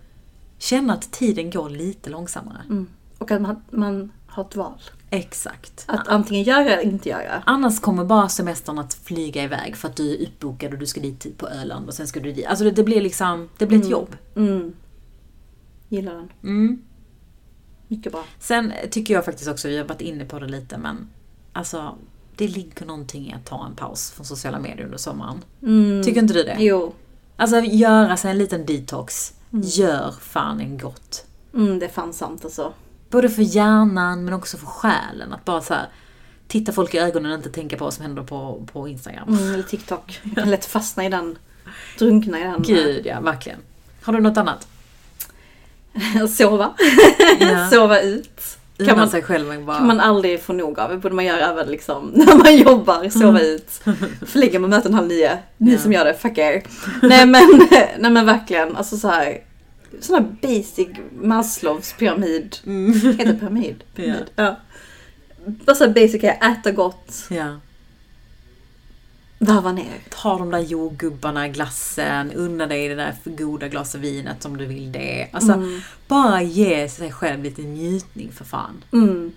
[0.58, 2.62] känna att tiden går lite långsammare.
[2.69, 2.88] Mm.
[3.17, 4.82] Och att man, man har ett val.
[5.13, 5.84] Exakt.
[5.88, 7.43] Att antingen göra eller inte göra.
[7.45, 11.02] Annars kommer bara semestern att flyga iväg för att du är uppbokad och du ska
[11.02, 12.45] dit på Öland och sen ska du dit.
[12.45, 14.15] Alltså det, det blir liksom, det blir ett jobb.
[14.36, 14.74] Mm.
[15.89, 16.30] Gillar den.
[16.43, 16.82] Mm.
[17.88, 18.24] Mycket bra.
[18.39, 21.10] Sen tycker jag faktiskt också, vi har varit inne på det lite, men
[21.54, 21.95] alltså
[22.36, 25.41] det ligger någonting i att ta en paus från sociala medier under sommaren.
[26.04, 26.58] Tycker inte du det?
[26.60, 26.93] Jo.
[27.36, 31.26] Alltså göra sig en liten detox, gör fan en gott.
[31.54, 32.74] Mm, det är fan sant alltså.
[33.12, 35.34] Både för hjärnan men också för själen.
[35.34, 35.88] Att bara så här,
[36.47, 39.28] titta folk i ögonen och inte tänka på vad som händer på, på Instagram.
[39.30, 40.19] Mm, eller TikTok.
[40.24, 41.38] Man kan lätt fastna i den.
[42.00, 42.62] Drunkna i den.
[42.62, 43.60] Gud ja, verkligen.
[44.04, 44.67] Har du något annat?
[46.38, 46.74] Sova.
[47.39, 47.69] Ja.
[47.69, 48.58] Sova ut.
[48.88, 49.78] Kan man, sig själv bara...
[49.78, 50.89] kan man aldrig få nog av.
[50.89, 53.10] Det borde man göra även liksom när man jobbar.
[53.10, 53.69] Sova ut.
[54.26, 55.38] Förlägga med möten halv nio.
[55.58, 55.80] Ni Ja.
[55.80, 56.63] som gör det, fuck er.
[57.02, 57.67] nej, men,
[58.00, 58.76] nej men verkligen.
[58.76, 59.38] Alltså så här.
[59.99, 60.88] Sån här basic
[61.21, 62.56] Maslows pyramid.
[63.17, 63.84] Heter det pyramid?
[63.95, 64.15] Ja.
[64.36, 64.56] ja.
[65.45, 67.60] Bara så basic äta gott, Ja.
[69.39, 69.99] varva ner.
[70.10, 74.65] Ta de där jordgubbarna, glassen, unna dig det där för goda glaset vinet om du
[74.65, 75.27] vill det.
[75.34, 75.82] Alltså, Mm.
[76.08, 78.84] bara ge sig själv lite njutning för fan.
[78.93, 79.32] Mm.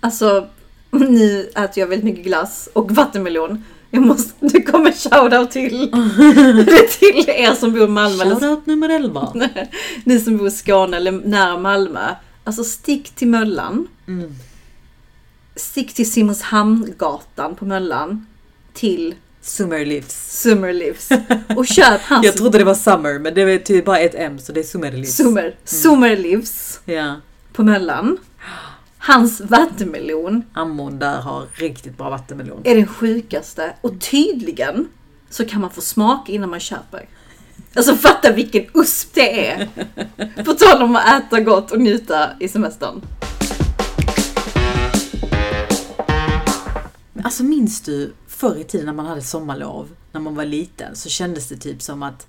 [0.00, 0.48] Alltså,
[0.90, 3.64] nu äter jag väldigt mycket glass och vattenmelon.
[3.94, 5.90] Jag måste, det kommer shoutout till,
[6.98, 8.24] till er som bor i Malmö.
[8.24, 9.32] Shoutout nummer 11.
[10.04, 12.14] Ni som bor i Skåne eller nära Malmö.
[12.44, 13.88] Alltså stick till Möllan.
[14.08, 14.32] Mm.
[15.56, 18.26] Stick till Simonshamngatan på Möllan.
[18.74, 20.40] Till Summer Lives.
[20.42, 21.08] Summer Lives.
[21.56, 24.38] Och köp hans Jag trodde det var Summer, men det är typ bara ett M,
[24.38, 25.16] så det är Summer Lives.
[25.16, 27.14] Summer, Summer Lives Ja.
[27.52, 28.18] på Möllan.
[29.04, 32.60] Hans vattenmelon Ammon där har riktigt bra vattenmelon.
[32.64, 33.74] är den sjukaste.
[33.80, 34.88] Och tydligen
[35.30, 37.08] så kan man få smaka innan man köper.
[37.74, 39.68] Alltså fatta vilken usp det är!
[40.44, 43.00] På tal om att äta gott och njuta i semestern.
[47.24, 51.08] Alltså minns du förr i tiden när man hade sommarlov, när man var liten, så
[51.08, 52.26] kändes det typ som att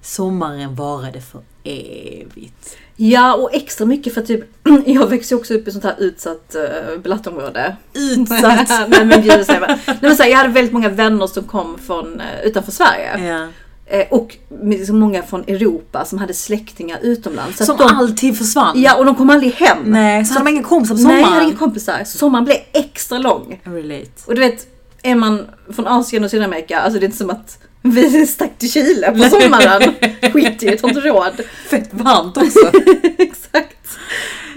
[0.00, 2.76] sommaren varade för evigt.
[3.04, 4.44] Ja, och extra mycket för typ,
[4.86, 7.76] jag växte också upp i sånt här utsatt uh, blattområde.
[7.94, 8.68] Utsatt!
[8.88, 9.78] Nej men gud, säger man.
[9.86, 13.48] Nej, men så här, jag hade väldigt många vänner som kom från uh, utanför Sverige.
[13.86, 17.58] Eh, och liksom många från Europa som hade släktingar utomlands.
[17.58, 18.82] Så Som de, alltid försvann.
[18.82, 19.78] Ja, och de kom aldrig hem.
[19.84, 21.48] Nej, så hade man inga kompisar på Nej, jag hade sommaren.
[21.48, 22.04] inga kompisar.
[22.04, 23.60] Så sommaren blev extra lång.
[23.64, 24.10] Relate.
[24.26, 24.66] Och du vet,
[25.02, 27.58] är man från Asien och Sydamerika, alltså det är inte som att
[27.94, 29.94] vi stack till Chile på sommaren.
[30.32, 31.40] Skit i, tar inte råd.
[31.68, 32.70] Fett varmt också.
[33.18, 33.98] Exakt.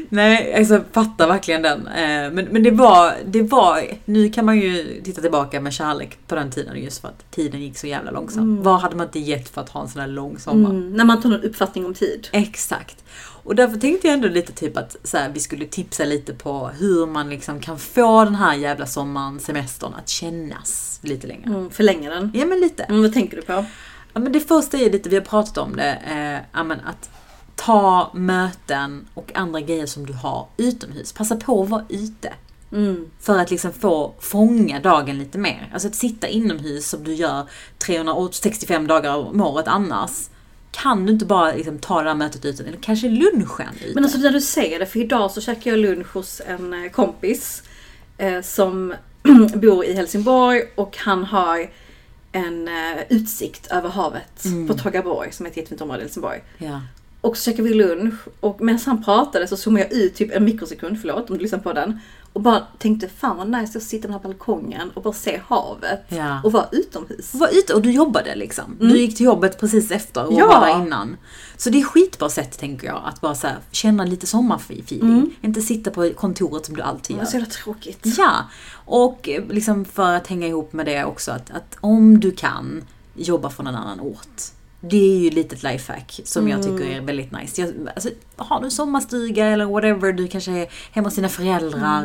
[0.10, 1.88] Nej, alltså fattar verkligen den.
[1.88, 6.18] Eh, Men, men det var, det var, nu kan man ju titta tillbaka med kärlek
[6.28, 8.60] på den tiden just för att tiden gick så jävla långsamt.
[8.64, 10.70] Vad hade man inte gett för att ha en sån här lång sommar?
[10.70, 12.28] Mm, när man tar någon uppfattning om tid.
[12.32, 13.04] Exakt.
[13.46, 16.68] Och därför tänkte jag ändå lite typ att så här, vi skulle tipsa lite på
[16.68, 21.46] hur man liksom kan få den här jävla sommaren, semestern att kännas lite längre.
[21.46, 22.32] Mm, förlänga den.
[22.34, 22.84] Ja men lite.
[22.84, 23.66] Mm, vad tänker du på?
[24.14, 27.10] Ja, men det första är lite, vi har pratat om det, eh, ja, men att
[27.56, 31.14] ta möten och andra grejer som du har utomhus.
[31.14, 32.34] Passa på att vara ute.
[32.72, 33.10] Mm.
[33.20, 35.70] För att liksom få fånga dagen lite mer.
[35.74, 40.30] Alltså att sitta inomhus som du gör 365 dagar om året annars.
[40.82, 43.94] Kan du inte bara liksom ta det här mötet ute, eller kanske lunchen ute.
[43.94, 46.92] Men alltså när du säger det, för idag så käkade jag lunch hos en eh,
[46.92, 47.64] kompis
[48.18, 48.94] eh, som
[49.56, 51.70] bor i Helsingborg och han har
[52.32, 52.74] en eh,
[53.10, 56.42] utsikt över havet på Tågaborg som är ett jättefint område i Helsingborg.
[56.58, 56.82] ja.
[57.22, 60.44] Och så käkade vi lunch och medan han pratade så zoomade jag ut typ en
[60.44, 62.00] mikrosekund, förlåt om du lyssnar på den.
[62.36, 65.42] Och bara tänkte fan vad nice att sitta på den här balkongen och bara se
[65.48, 66.02] havet.
[66.08, 66.42] Ja.
[66.44, 67.34] Och vara utomhus.
[67.34, 68.78] Var ute och du jobbade liksom.
[68.80, 70.48] Du gick till jobbet precis efter och Ja.
[70.48, 71.18] var där innan.
[71.58, 75.36] Så det är skitbra sätt tänker jag, att bara så här, känna lite sommarfeeling.
[75.42, 77.24] Inte sitta på kontoret som du alltid Det gör.
[77.26, 78.00] var så jävla tråkigt.
[78.18, 78.32] Ja,
[78.86, 82.84] och eh, liksom för att hänga ihop med det också att, att om du kan
[83.16, 84.42] jobba från en annan ort.
[84.90, 87.62] Det är ju ett lifehack som jag tycker är väldigt nice.
[87.62, 92.04] Jag, alltså, har du sommarstuga eller whatever, du kanske är hemma hos dina föräldrar.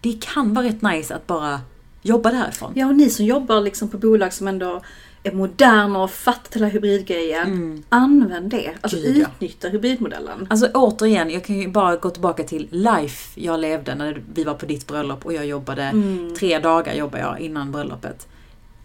[0.00, 1.60] Det kan vara rätt nice att bara
[2.02, 2.72] jobba därifrån.
[2.74, 4.82] Ja, och ni som jobbar liksom på bolag som ändå
[5.22, 7.84] är moderna och fattat hela hybridgrejen.
[7.88, 8.72] Använd det.
[8.80, 9.26] Alltså Gud, ja.
[9.26, 10.46] utnyttja hybridmodellen.
[10.50, 14.54] Alltså återigen, jag kan ju bara gå tillbaka till life jag levde när vi var
[14.54, 15.92] på ditt bröllop och jag jobbade,
[16.38, 18.28] tre dagar jobbade jag innan bröllopet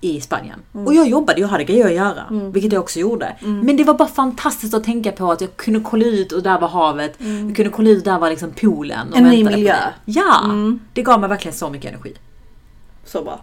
[0.02, 0.60] i Spanien.
[0.72, 3.36] Och jag jobbade, jag hade grejer att göra, vilket jag också gjorde.
[3.42, 6.60] Men det var bara fantastiskt att tänka på att jag kunde kolla ut och där
[6.60, 7.14] var havet,
[7.48, 9.10] jag kunde kolla ut och där var liksom poolen.
[9.12, 9.76] Och En ny miljö.
[10.06, 10.42] Ja!
[10.94, 12.14] Det gav mig verkligen så mycket energi.
[13.06, 13.42] Så bra.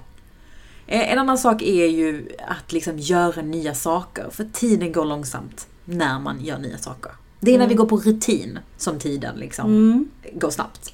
[0.87, 5.67] Eh, En annan sak är ju att liksom göra nya saker, för tiden går långsamt
[5.85, 7.13] när man gör nya saker.
[7.41, 10.93] Det är när vi går på rutin som tiden liksom går snabbt.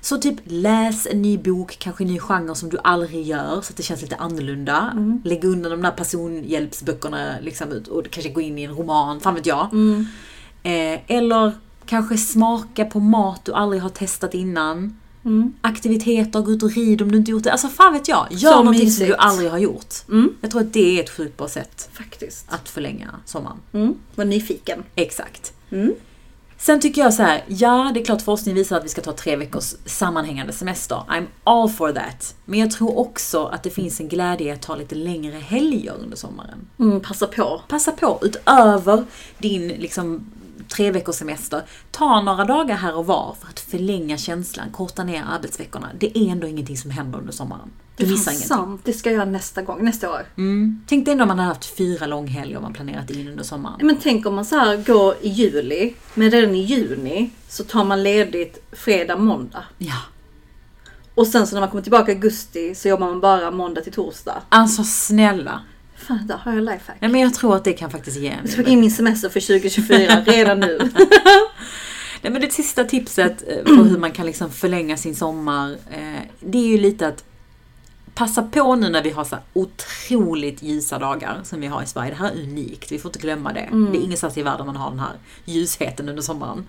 [0.00, 3.70] Så typ läs en ny bok, kanske en ny genre som du aldrig gör så
[3.72, 4.92] att det känns lite annorlunda.
[5.24, 9.34] Lägg undan de där personhjälpsböckerna liksom ut och kanske gå in i en roman, fan
[9.34, 9.68] vet jag.
[10.62, 11.52] Eh, eller
[11.86, 14.96] kanske smaka på mat du aldrig har testat innan.
[15.60, 17.52] Aktiviteter, gå ut och rid om du inte gjort det.
[17.52, 18.26] Alltså fan vet jag.
[18.30, 19.08] Gör Så någonting som mysigt.
[19.08, 19.94] du aldrig har gjort.
[20.40, 22.46] Jag tror att det är ett sjukt bra sätt Faktiskt.
[22.48, 23.56] att förlänga sommaren.
[23.72, 23.94] Mm.
[24.14, 24.82] Var nyfiken.
[24.94, 25.52] Exakt.
[26.58, 29.12] Sen tycker jag så här, ja det är klart forskning visar att vi ska ta
[29.12, 30.96] tre veckors sammanhängande semester.
[31.08, 32.34] I'm all for that.
[32.44, 35.94] Men jag tror också att det finns en glädje i att ta lite längre helger
[36.02, 36.68] under sommaren.
[36.78, 37.62] Mm, passa på.
[37.68, 39.04] Passa på, utöver
[39.38, 40.26] din liksom
[40.68, 41.62] tre veckors semester.
[41.90, 45.90] Ta några dagar här och var för att förlänga känslan, korta ner arbetsveckorna.
[45.98, 47.70] Det är ändå ingenting som händer under sommaren.
[47.96, 48.48] Du Det missar är ingenting.
[48.48, 48.80] sant.
[48.84, 50.20] Det ska jag göra nästa gång, nästa år.
[50.36, 50.82] Mm.
[50.86, 53.86] Tänk dig ändå om man hade haft fyra långhelger och man planerat in under sommaren.
[53.86, 57.84] Men tänk om man så här går i juli, men redan i juni så tar
[57.84, 59.64] man ledigt fredag, måndag.
[59.78, 59.96] Ja.
[61.14, 63.92] Och sen så när man kommer tillbaka i augusti så jobbar man bara måndag till
[63.92, 64.42] torsdag.
[64.48, 65.60] Alltså snälla.
[65.96, 66.96] Fan, där har jag lifehack.
[67.00, 68.38] Ja, men jag tror att det kan faktiskt ge en.
[68.42, 70.78] Jag ska in min semester för 2024 redan nu.
[72.22, 76.20] Nej, men det sista tipset eh, på hur man kan liksom förlänga sin sommar, eh,
[76.40, 77.24] det är ju lite att
[78.14, 82.10] passa på nu när vi har så otroligt ljusa dagar som vi har i Sverige.
[82.10, 83.68] Det här är unikt, vi får inte glömma det.
[83.92, 85.12] Det är ingenstans i världen man har den här
[85.44, 86.66] ljusheten under sommaren.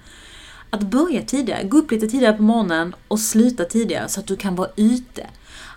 [0.69, 4.35] Att börja tidigare, gå upp lite tidigare på morgonen och sluta tidigare så att du
[4.35, 5.27] kan vara ute.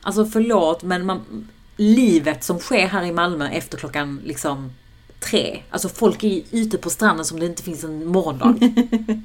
[0.03, 4.73] Alltså förlåt men man, livet som sker här i Malmö efter klockan liksom
[5.21, 5.63] tre.
[5.71, 8.55] Alltså folk är ute på stranden som det inte finns en morgondag.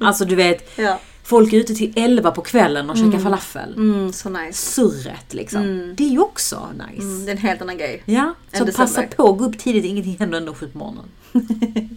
[0.00, 0.98] Alltså du vet, Ja.
[1.24, 3.74] Folk är ute till elva på kvällen och käkar falafel.
[3.74, 4.52] Mm, så nice.
[4.52, 5.94] Surret liksom.
[5.96, 7.02] Det är ju också nice.
[7.02, 8.02] Mm, det är en helt annan grej.
[8.04, 9.16] Ja, så passa december.
[9.16, 11.08] på, gå upp tidigt, ingenting händer ändå sju på morgonen.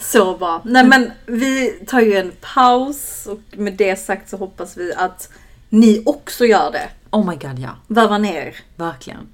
[0.00, 0.62] Så bra.
[0.64, 5.30] Nej men vi tar ju en paus och med det sagt så hoppas vi att
[5.68, 6.88] ni också gör det.
[7.10, 9.28] Oh my god ja, Varva ner verkligen.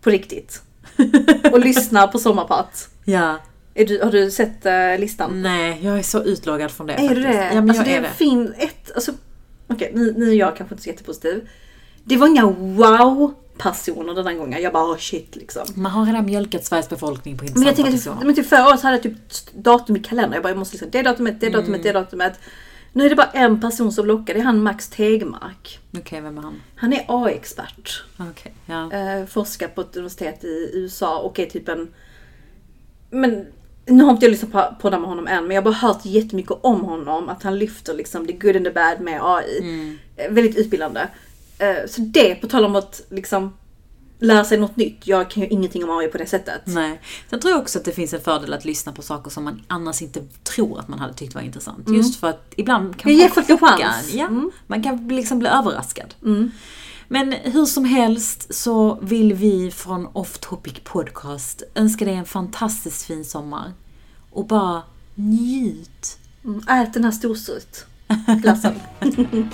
[0.00, 0.62] på riktigt.
[1.52, 2.88] Och lyssna på Sommarprat.
[3.04, 3.38] Ja,
[3.74, 5.42] du, har du sett eh, listan?
[5.42, 7.14] nej jag är så utloggad från det Är faktiskt.
[7.14, 7.50] du det?
[7.54, 8.08] Ja men alltså jag är det.
[8.08, 9.12] finns ett, alltså
[9.92, 11.48] nu, nu är jag kanske inte så jättepositiv.
[12.04, 14.62] Det var inga wow-personer den här gången.
[14.62, 15.62] Jag bara oh, shit liksom.
[15.74, 18.26] Man har redan mjölkat Sveriges befolkning på Men jag intressanta tänker att personer.
[18.26, 20.34] men typ förra året hade jag typ datum i kalendern.
[20.34, 22.40] Jag bara jag måste liksom, det datumet, det datumet, det datumet.
[22.92, 24.34] Nu är det bara en person som lockar.
[24.34, 25.78] Det är han Max Tegmark.
[25.98, 26.62] Okej, vem är han?
[26.74, 28.02] Han är AI-expert.
[28.18, 28.92] Okej, ja.
[28.92, 31.94] Eh, forskar på ett universitet i USA och är typ en...
[33.10, 33.46] Men
[33.90, 36.04] nu har inte jag lyssnat på, det med honom än, men jag har bara hört
[36.04, 37.28] jättemycket om honom.
[37.28, 39.98] Att han lyfter liksom the good and the bad med AI.
[40.16, 41.00] Eh, väldigt utbildande.
[41.58, 43.52] Eh, så det, på tal om att liksom
[44.18, 45.06] lära sig något nytt.
[45.06, 46.62] Jag kan ju ingenting om AI på det sättet.
[46.64, 47.00] Nej.
[47.30, 49.62] Sen tror jag också att det finns en fördel att lyssna på saker som man
[49.68, 51.88] annars inte tror att man hade tyckt var intressant.
[51.88, 53.30] Just för att ibland kan Mm.
[53.30, 54.14] Folk en chocka chans.
[54.14, 54.50] Ja, Mm.
[54.66, 56.14] Man kan liksom bli överraskad.
[57.12, 63.02] Men hur som helst så vill vi från Off Topic Podcast önska dig en fantastiskt
[63.02, 63.72] fin sommar.
[64.30, 64.82] Och bara
[65.14, 66.18] njut.
[66.44, 68.74] Mm, ät den här storstrutglassen.